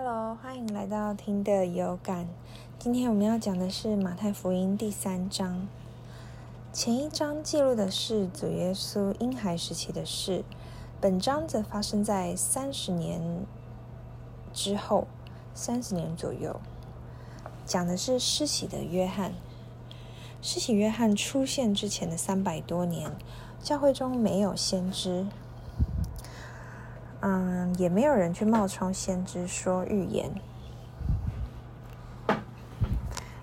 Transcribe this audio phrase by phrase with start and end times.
[0.00, 2.28] Hello，欢迎来到听的有感。
[2.78, 5.66] 今天我们要讲的是马太福音第三章。
[6.72, 10.44] 前一章记录的是主耶稣婴孩时期的事，
[11.00, 13.44] 本章则发生在三十年
[14.52, 15.08] 之后，
[15.52, 16.60] 三十年左右，
[17.66, 19.34] 讲的是施洗的约翰。
[20.40, 23.10] 施洗约翰出现之前的三百多年，
[23.60, 25.26] 教会中没有先知。
[27.20, 30.30] 嗯，也没有人去冒充先知说预言。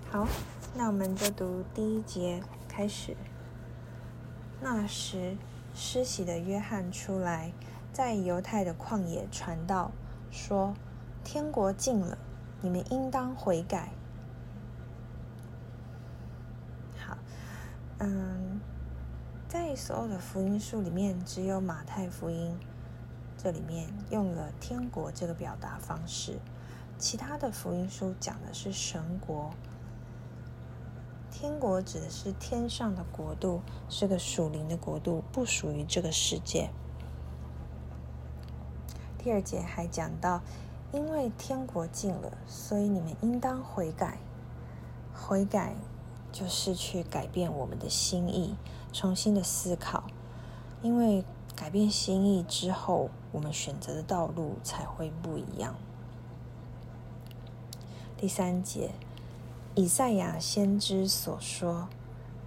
[0.09, 0.25] 好，
[0.73, 3.17] 那我们就读第一节开始。
[4.61, 5.35] 那时，
[5.73, 7.51] 施洗的约翰出来，
[7.91, 9.91] 在犹太的旷野传道，
[10.31, 10.73] 说
[11.25, 12.17] ：“天国近了，
[12.61, 13.89] 你们应当悔改。”
[16.97, 17.17] 好，
[17.99, 18.61] 嗯，
[19.49, 22.57] 在所有的福音书里面，只有马太福音。
[23.37, 26.39] 这里面用了“天国”这个表达方式，
[26.97, 29.51] 其他的福音书讲的是神国。
[31.29, 36.69] 天国指的是天上的国度，是个属灵的国度，不属于这个世界。
[39.17, 40.41] 第二节还讲到，
[40.91, 44.17] 因为天国近了，所以你们应当悔改。
[45.13, 45.75] 悔改
[46.31, 48.55] 就是去改变我们的心意，
[48.93, 50.05] 重新的思考，
[50.81, 51.23] 因为。
[51.55, 55.75] 改变心意之后，我们选择的道路才会不一样。
[58.17, 58.91] 第三节，
[59.73, 61.87] 以赛亚先知所说，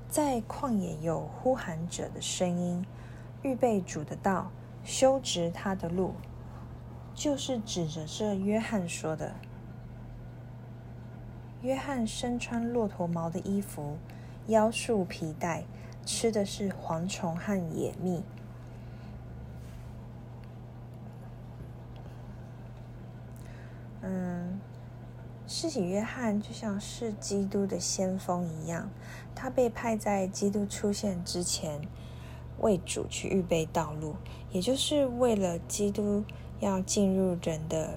[0.09, 2.85] 在旷野有呼喊者的声音，
[3.43, 4.51] 预备主的道，
[4.85, 6.15] 修直他的路，
[7.15, 9.35] 就是指着这约翰说的。
[11.63, 13.97] 约翰身穿骆驼毛的衣服，
[14.47, 15.65] 腰束皮带，
[16.07, 18.23] 吃的是蝗虫和野蜜。
[24.01, 24.61] 嗯，
[25.51, 28.91] 施洗约翰就像是基督的先锋一样，
[29.35, 31.81] 他被派在基督出现之前，
[32.61, 34.15] 为主去预备道路，
[34.53, 36.23] 也就是为了基督
[36.61, 37.95] 要进入人的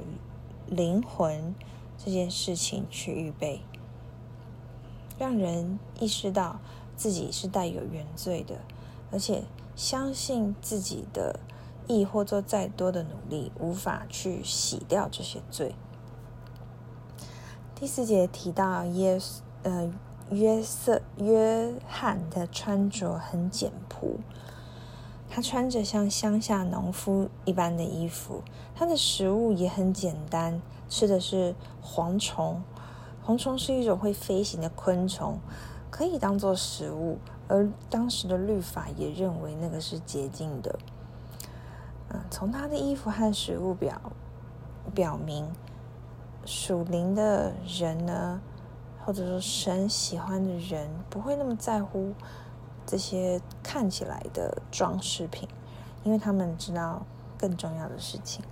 [0.65, 1.53] 灵魂
[1.97, 3.59] 这件事情去预备，
[5.19, 6.61] 让人意识到
[6.95, 8.61] 自己是带有原罪的，
[9.11, 9.43] 而且
[9.75, 11.37] 相信自己的
[11.85, 15.75] 意或做再多的努力，无法去洗掉这些罪。
[17.81, 19.19] 第四节提到耶
[19.63, 19.91] 呃
[20.29, 24.19] 约瑟约翰的穿着很简朴，
[25.27, 28.43] 他穿着像乡下农夫一般的衣服，
[28.75, 32.61] 他的食物也很简单，吃的是蝗虫。
[33.25, 35.39] 蝗虫是一种会飞行的昆虫，
[35.89, 37.17] 可以当做食物，
[37.47, 40.77] 而当时的律法也认为那个是洁净的。
[42.09, 43.99] 嗯，从他的衣服和食物表
[44.93, 45.51] 表明。
[46.45, 48.41] 属灵的人呢，
[49.05, 52.13] 或者说神喜欢的人，不会那么在乎
[52.85, 55.47] 这些看起来的装饰品，
[56.03, 57.05] 因为他们知道
[57.37, 58.43] 更重要的事情。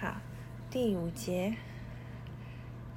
[0.00, 0.14] 好，
[0.70, 1.56] 第五节，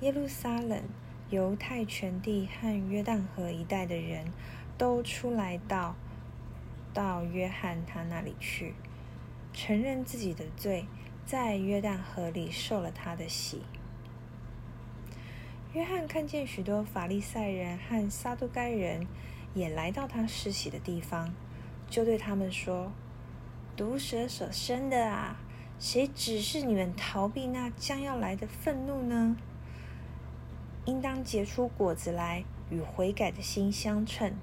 [0.02, 0.82] 耶路撒冷、
[1.30, 4.32] 犹太全地和约旦河一带的人
[4.78, 5.96] 都出来到
[6.94, 8.76] 到约翰他那里去，
[9.52, 10.86] 承认自己的罪。
[11.26, 13.62] 在约旦河里受了他的洗。
[15.74, 19.08] 约翰看见许多法利赛人和撒都该人
[19.56, 21.34] 也来到他施洗的地方，
[21.90, 22.92] 就对他们说
[23.76, 25.38] ：“毒蛇所生的啊，
[25.80, 29.36] 谁指示你们逃避那将要来的愤怒呢？
[30.86, 34.34] 应当结出果子来，与悔改的心相称。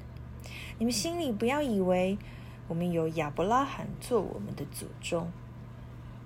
[0.79, 2.19] 你们心里不要以为
[2.67, 5.31] 我们有亚伯拉罕做我们的祖宗。”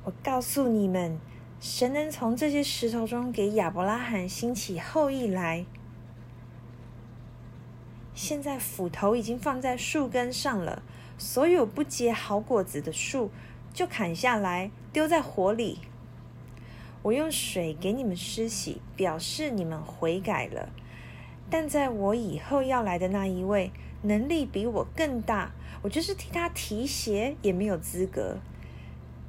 [0.04, 1.18] 我告诉你们，
[1.58, 5.64] 神能从这些石头中给亚伯拉罕兴起后裔来。
[8.14, 10.82] 现在斧头已经放在树根上了，
[11.16, 13.30] 所有不结好果子的树
[13.72, 15.78] 就砍下来丢在火里。
[17.00, 20.68] 我用水给你们施洗，表示你们悔改了。
[21.48, 23.72] 但在我以后要来的那一位，
[24.02, 28.36] 能力比我更大，我就是替他提鞋也没有资格。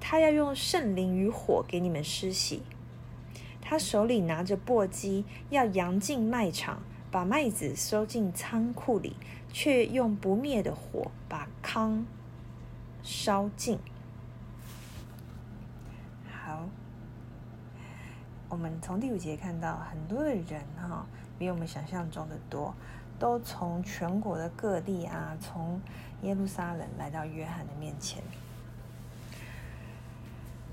[0.07, 2.62] 他要用圣灵与火给你们施洗。
[3.60, 9.16] 他手里拿着簸箕，要扬进麦场，把麦子收进仓库里，
[9.52, 12.06] 却用不灭的火把糠
[13.02, 13.80] 烧尽。
[16.31, 16.69] 好，
[18.48, 21.07] 我们从第五节看到，很多的人哈，
[21.40, 22.75] 比我们想象中的多，
[23.18, 25.81] 都从全国的各地啊，从
[26.22, 28.22] 耶路撒冷来到约翰的面前。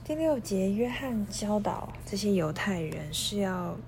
[0.04, 3.78] 第六节，约翰教导这些犹太人是要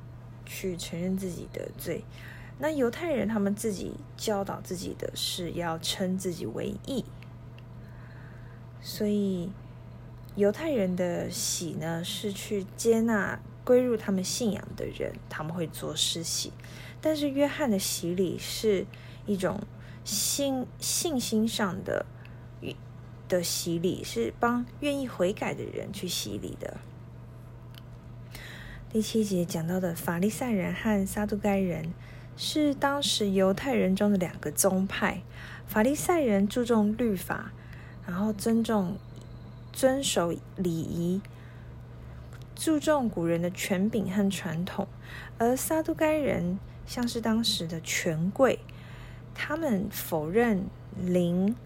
[0.46, 2.04] 去承认自己的罪。
[2.60, 7.04] 那犹太人他们自己教导自己的是要称自己为义，
[8.80, 9.50] 所以
[10.36, 16.52] 犹太人的喜呢是去接纳归入他们信仰的人，他们会做施洗。
[17.00, 18.86] 但是约翰的洗礼是
[19.26, 19.60] 一种
[20.04, 22.06] 心信心上的。
[23.34, 26.76] 的洗礼是帮愿意悔改的人去洗礼的。
[28.92, 31.92] 第七节讲到的法利赛人和撒都该人
[32.36, 35.22] 是当时犹太人中的两个宗派。
[35.66, 37.50] 法利赛人注重律法，
[38.06, 38.96] 然后尊重、
[39.72, 41.20] 遵守礼仪，
[42.54, 44.86] 注重古人的权柄和传统；
[45.38, 48.60] 而撒都该人像是当时的权贵，
[49.34, 50.66] 他们否认
[50.96, 51.56] 灵。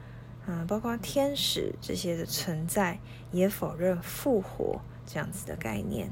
[0.50, 3.00] 嗯，包括天使这些的存在，
[3.32, 6.08] 也否认复活这样子的概念。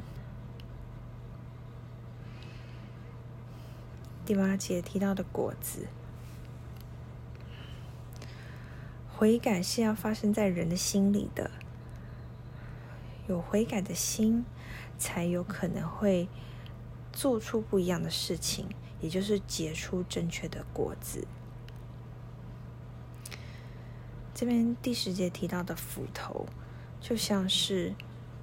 [4.27, 5.89] 第八节提到的果子，
[9.09, 11.51] 悔改是要发生在人的心里的，
[13.29, 14.45] 有悔改的心，
[14.99, 16.29] 才有可能会
[17.11, 18.69] 做出不一样的事情，
[19.01, 21.27] 也就是结出正确的果子。
[24.39, 26.45] 这边第十节提到的斧头，
[27.01, 27.95] 就像是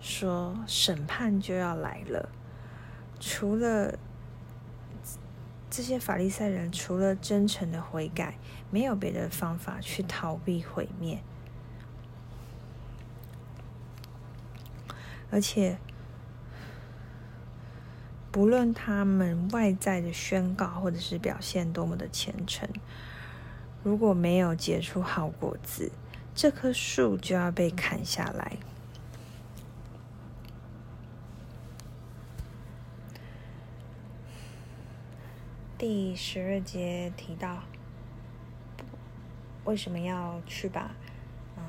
[0.01, 2.29] 说审判就要来了。
[3.19, 3.99] 除了
[5.69, 8.39] 这些法利赛人，除了真诚的悔改，
[8.71, 11.21] 没有别的方法去逃避毁灭。
[15.29, 15.77] 而且，
[18.31, 22.67] 不论他们外在的宣告或者是表现多么的虔诚。
[23.83, 25.91] 如果没有结出好果子，
[26.33, 28.57] 这棵树就要被砍下来。
[35.77, 37.63] 第十二节提到，
[39.65, 40.95] 为什么要去把
[41.57, 41.63] 嗯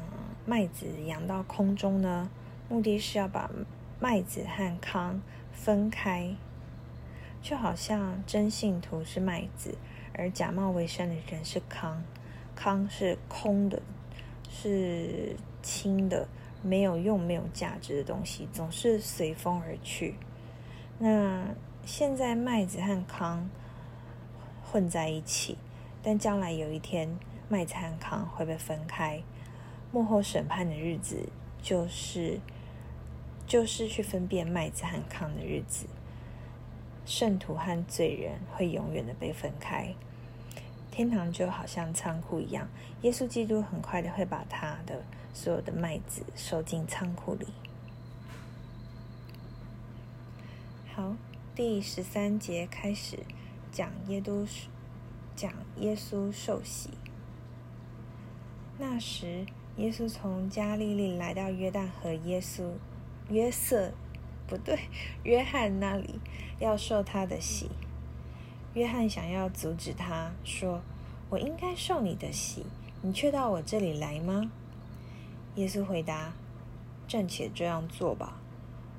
[0.47, 2.31] 麦子扬到空中呢？
[2.69, 3.51] 目的是要把
[3.99, 5.21] 麦子和糠
[5.53, 6.37] 分开，
[7.43, 9.77] 就好像真信徒是麦子。
[10.17, 12.03] 而假冒为善的人是糠，
[12.55, 13.83] 糠是空的，
[14.49, 16.29] 是轻的，
[16.63, 20.15] 没有用、没有价值的东西，总是随风而去。
[20.99, 21.49] 那
[21.85, 23.51] 现在麦子和糠
[24.65, 25.59] 混在一起，
[26.03, 27.19] 但将来有一天，
[27.49, 29.23] 麦子和糠会被分开。
[29.91, 31.29] 幕后审判的日子，
[31.61, 32.41] 就是
[33.47, 35.87] 就是去分辨麦子和糠的日子。
[37.07, 39.95] 圣徒和罪人会永远的被分开，
[40.91, 42.69] 天堂就好像仓库一样，
[43.03, 45.03] 耶稣基督很快的会把他的
[45.33, 47.47] 所有的麦子收进仓库里。
[50.95, 51.15] 好，
[51.55, 53.19] 第十三节开始
[53.71, 54.47] 讲耶稣
[55.37, 56.91] 讲耶稣受洗。
[58.79, 59.45] 那时，
[59.77, 62.71] 耶稣从加利利来到约旦河，耶稣
[63.29, 63.93] 约瑟。
[64.47, 64.79] 不对，
[65.23, 66.21] 约翰那里
[66.59, 67.71] 要受他的洗。
[68.75, 70.83] 约翰想要阻止他，说
[71.31, 72.67] ：“我应该受你的洗，
[73.03, 74.51] 你却到我这里来吗？”
[75.57, 76.33] 耶稣回答
[77.09, 78.41] ：“暂且这样做吧，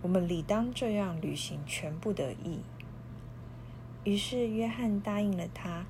[0.01, 2.61] 我们理当这样履行全部的义。”
[4.05, 5.85] 于是约翰答应了他。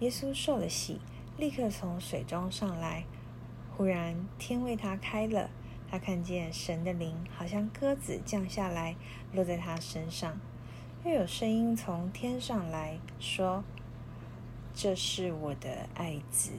[0.00, 1.00] 耶稣受了洗，
[1.38, 3.04] 立刻从水中上来。
[3.76, 5.50] 忽然天为他开了。
[5.88, 8.96] 他看见神的灵好像鸽子降下来，
[9.32, 10.38] 落在他身上。
[11.04, 13.62] 又有声音从天上来说
[14.74, 16.50] ：“这是我的爱子，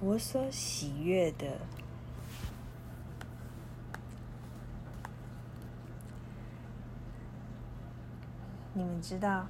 [0.00, 1.58] 我所喜悦的。”
[8.74, 9.46] 你们知道，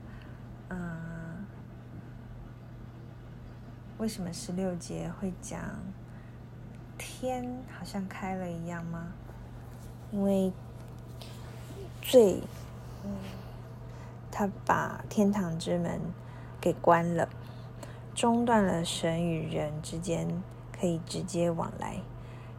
[0.69, 1.45] 嗯，
[3.99, 5.61] 为什么十六节会讲？
[6.99, 9.13] 天好像开了一样吗？
[10.13, 10.53] 因为
[12.01, 12.41] 罪，
[14.31, 16.01] 他把天堂之门
[16.61, 17.29] 给关了，
[18.15, 21.97] 中断了神与人之间可以直接往来。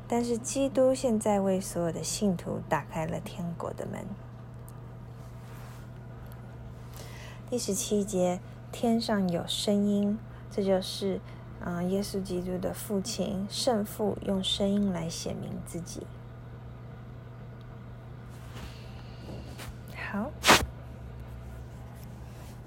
[0.07, 4.05] 但是基督现在为所有的信徒打开了天国的门。
[7.49, 8.39] 第十七节，
[8.71, 10.19] 天上有声音，
[10.51, 11.19] 这就是。
[11.67, 16.07] 啊，耶稣基督的父亲圣父用声音来显明自己。
[19.93, 20.31] 好，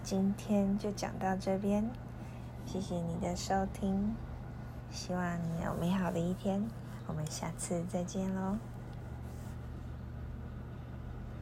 [0.03, 1.91] 今天就讲到这边，
[2.67, 4.15] 谢谢你的收听，
[4.91, 6.63] 希望你有美好的一天，
[7.07, 8.59] 我们下次再见喽。